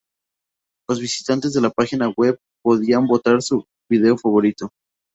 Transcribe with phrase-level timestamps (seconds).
[0.89, 4.71] Los visitantes de la página web podían votar su video favorito.